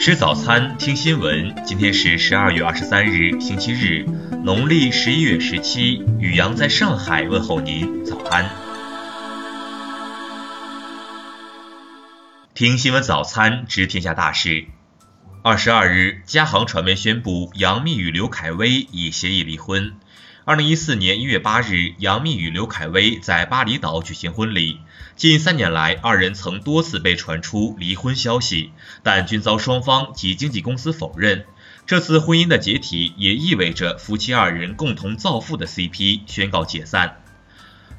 [0.00, 1.62] 吃早餐，听新闻。
[1.66, 4.06] 今天是十二月二十三日，星期日，
[4.42, 6.02] 农历十一月十七。
[6.18, 8.48] 雨阳在上海问候您，早安。
[12.54, 14.64] 听新闻早餐，知天下大事。
[15.42, 19.92] 二十二日，嘉行传媒宣布，杨幂与刘恺威已协议离婚。
[20.46, 24.80] 二零一四年一月八日，杨幂与刘恺威在巴厘岛举行婚礼。
[25.14, 31.44] 近三年来，二人曾多次被传出离婚消息，但均遭双方及经纪公司否认。
[31.84, 37.18] 这次婚姻的解体，也意味着夫妻二人共同造富的 CP 宣告解散。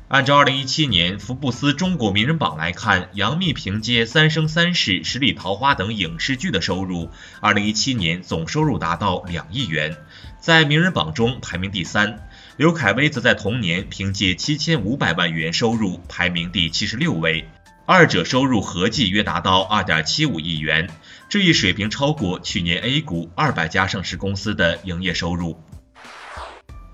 [0.08, 9.96] 按照二零一七年福布斯中国名人榜来看，杨幂凭借《三生三世》《十里桃花》等影视剧的收入，二零一七年总收入达到两亿元，
[10.42, 12.28] 在名人榜中排名第三。
[12.62, 17.50] 刘恺威则在同年凭借七千五百万元收入排名第七十六位，
[17.88, 20.88] 二者收入合计约达到二点七五亿元，
[21.28, 25.60] 这一水平超过去年 A 股二百家上市公司的营业收入。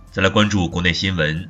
[0.10, 1.50] 再来关注国内新闻。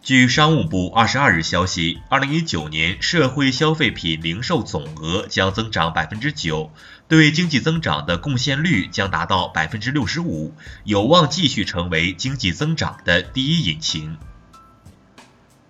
[0.00, 6.72] 据商务部二十二日消息，二零一九年社会消费品零售总额将增长百分之九，
[7.08, 14.16] 对经济增长的贡献率将达到百分之六十五，有望继续成为经济增长的第一引擎。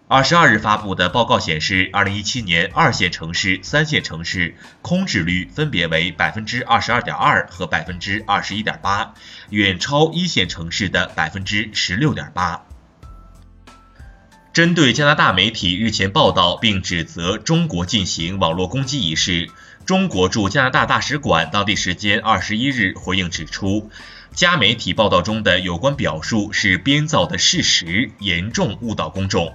[0.07, 9.15] 二十二日发布的报告显示，二零一七年二线城市、三线城市空置率分别为百分之二十二点二和百分之二十一点八，
[9.51, 12.63] 远超一线城市的百分之十六点八。
[14.59, 19.51] 针对加拿大媒体日前报道并指责中国进行网络攻击一事，
[19.87, 23.89] 中国驻加拿大大使馆当地时间二十一日回应指出，
[24.35, 29.55] 加媒体报道中的有关表述是编造的事实，严重误导公众。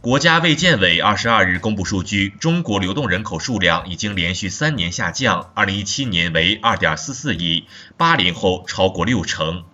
[0.00, 7.64] 国家卫健委二十二日公布数据，中国流动人口数量已经连续三年下降，二零一七年为二点四四亿，
[7.96, 9.64] 八零后超过六成。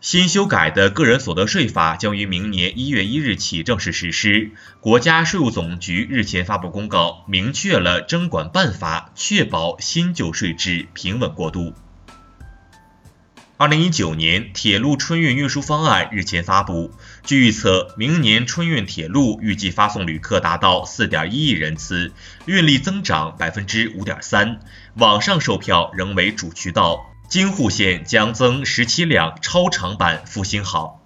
[0.00, 4.52] 新修改的个人所得税法将于明年一月一日起正式实施。
[4.80, 11.74] 国家税务总局日前发布公告，明确了征管办法，确保新旧税制平稳过渡。
[13.58, 22.12] 二零一九年铁路春运运输方案日前发布，据预测，明年春运铁路预计发送旅客达到四点一亿人次，
[22.46, 24.60] 运力增长百分之五点三，
[24.94, 27.09] 网上售票仍为主渠道。
[27.30, 31.00] 京沪线将增十七辆超长版复兴号。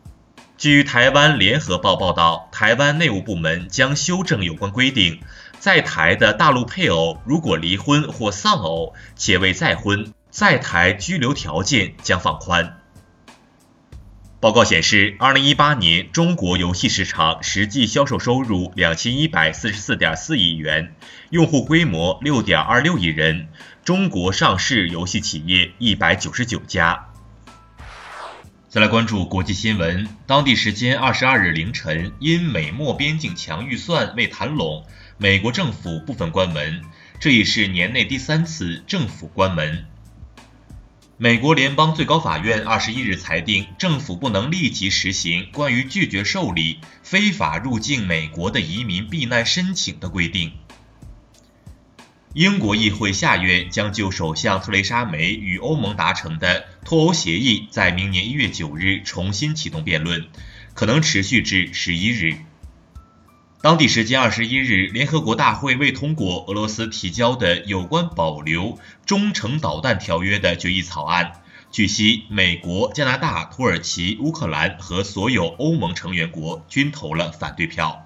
[0.56, 5.20] 据台湾联合报报道，台湾内务部门将修正有关规定，
[5.58, 12.78] 在台的大陆配偶如果离婚或丧偶且未再婚，在台居留条件将放宽。
[14.40, 20.94] 报告显示，二零一八年中国游戏市场实际销售收入两千一百四十四点四亿元，
[21.28, 23.48] 用户规模六点二六亿人。
[23.84, 27.10] 中国上市游戏企业一百九十九家。
[28.70, 34.86] 再来关注国际新闻，当地时间二十二日凌晨，因美墨边境墙预算未谈拢，
[35.18, 36.80] 美国政府部分关门，
[37.20, 39.84] 这已是年内第三次政府关门。
[41.18, 50.52] 美国联邦最高法院二十一日裁定，政府不能立即实行关于拒绝受理非法入境美国的移民避难申请的规定。
[52.34, 60.26] 英国议会下院将就首相特蕾莎梅与欧盟达成的脱欧协议，在明年一月九日重新启动辩论，
[60.74, 62.34] 可能持续至十一日。
[63.62, 71.40] 当地时间二十一日，联合国大会未通过俄罗斯提交的有关保留中程导弹条约的决议草案。
[71.70, 78.03] 据悉，美国、加拿大、土耳其、乌克兰和所有欧盟成员国均投了反对票。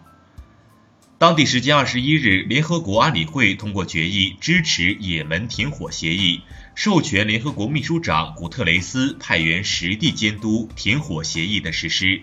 [1.18, 6.42] 当地时间二十一日，联合国安理会通过决议，支持也门停火协议，
[6.76, 12.22] 授权联合国秘书长古特雷斯派员实地监督停火协议的实施。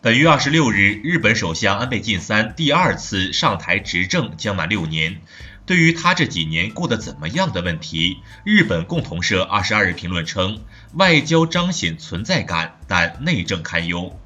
[0.00, 5.20] 本月二十六日，日本首相安倍晋三第二次上台执政将满六年。
[5.66, 10.60] 对于他这几年过得怎么样的问题，日本共同社二十二日评论称
[10.94, 14.16] ：“外交彰显存在感，但内政堪忧。”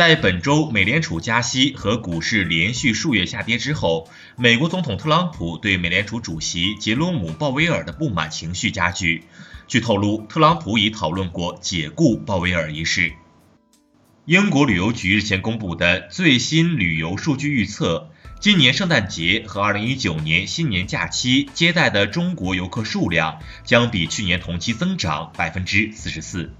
[0.00, 9.24] 在本周美联储加息和股市连续数月下跌之后，美国总统特朗普对美联储主席杰罗姆·鲍威尔的不满情绪加剧。
[9.68, 13.12] 据透露，特朗普已讨论过解雇鲍威尔一事。
[14.24, 18.08] 英国旅游局日前公布的最新旅游数据预测，
[18.40, 26.54] 今年圣诞节和2019年新年假期接待的中国游客数量将比去年同期增长百分之四十四。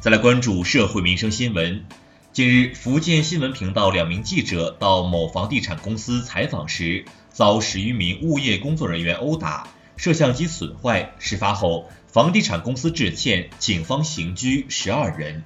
[0.00, 1.84] 再来关注社会民生新闻，
[2.32, 9.68] 近日，福建新闻频道两名记者到某房地产公司采访时，遭十余名物业工作人员殴打，
[9.98, 11.12] 摄像机损坏。
[11.18, 15.44] 事发后，房地产公司致歉，警方刑拘十二人。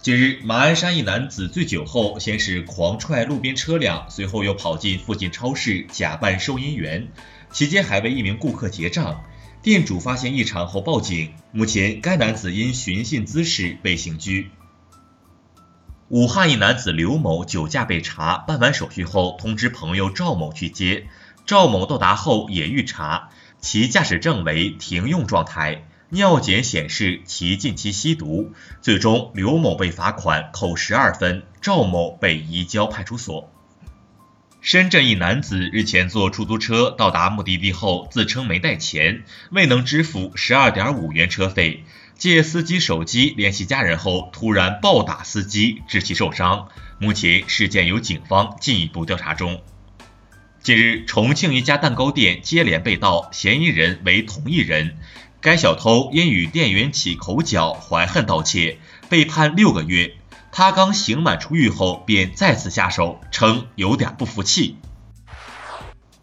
[0.00, 7.08] 近日，马鞍山一男子醉酒后，先是狂踹路边车辆，随后又跑进附近超市假扮收银员，
[7.50, 9.24] 期间还为一名顾客结账。
[9.64, 14.50] 店主发现异常后报警，目前该男子因寻衅滋事被刑拘。
[16.08, 21.06] 武汉一男子刘某酒驾被查，办完手续后通知朋友赵某去接。
[21.46, 28.52] 赵某到达后也遇查，其驾驶证为停用状态，尿检显示其近期吸毒。
[28.82, 33.50] 最终，刘某被罚款扣十二分，赵某被移交派出所。
[34.64, 41.84] 深圳一男子日前坐出租车到达目的地后，自称没带钱，未能支付十二点五元车费。
[42.16, 46.68] 借司机手机联系家人后，突然暴打司机，致其受伤。
[46.98, 49.60] 目前事件由警方进一步调查中。
[50.62, 54.96] 近日，重庆一家蛋糕店接连被盗，嫌疑人为同一人。
[55.42, 58.78] 该小偷因与店员起口角，怀恨盗窃，
[59.10, 60.14] 被判六个月。
[60.56, 64.76] 他刚刑满出狱后，便再次下手，称有点不服气。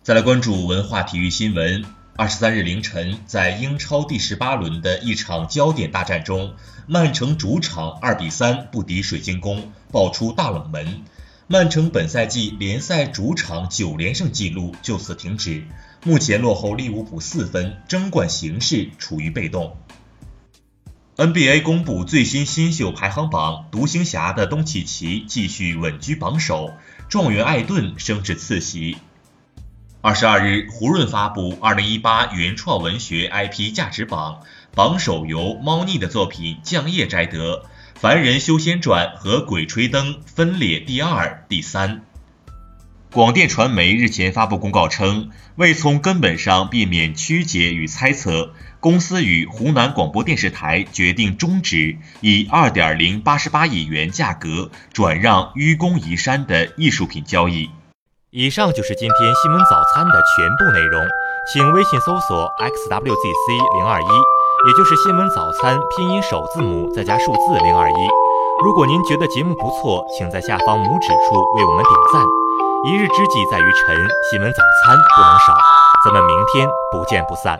[0.04, 1.84] 再来关注文化体育新闻。
[2.16, 6.54] 二十三日凌晨，在英超第十八轮的一场焦点大战中，
[6.88, 11.04] 曼城主场二比三不敌水晶宫，爆出大冷门。
[11.48, 15.66] 曼城本赛季联赛主场九连胜纪录就此停止，
[16.06, 19.76] 目前落后利物浦四分，争冠形势处于被动。
[21.22, 26.74] NBA 公布最新新秀排行榜，独行侠的东契奇继续稳居榜首，
[27.10, 28.98] 状元艾顿升至次席。
[30.02, 34.40] 二十二日，胡润发布二零一八原创文学 IP 价值榜，
[34.74, 37.58] 榜首由猫腻的作品《降夜》摘得，
[37.94, 42.02] 《凡人修仙传》和《鬼吹灯》分列第二、第三。
[43.14, 57.70] 广电传媒日前发布公告称，为从根本上避免曲解与猜测，公司与湖南广播电视台决定终止以二点零八十八亿元价格转让愚公移山的艺术品交易。
[58.30, 61.06] 以上就是今天新闻早餐的全部内容，
[61.54, 67.94] 请微信搜索 xwzc 零二一，也就是新闻早餐拼音首字母再加数字零二一。
[68.64, 72.41] 如果您觉得节目不错，请在下方拇指处为我们点赞。
[72.84, 73.96] 一日之计在于晨，
[74.32, 75.56] 新闻早餐不能少，
[76.04, 77.56] 咱们明天不见不散。